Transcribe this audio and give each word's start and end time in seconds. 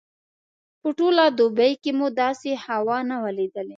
په 0.81 0.89
ټوله 0.97 1.23
دوبي 1.37 1.71
کې 1.83 1.91
مو 1.97 2.07
داسې 2.21 2.51
هوا 2.65 2.97
نه 3.09 3.15
وه 3.21 3.31
لیدلې. 3.37 3.69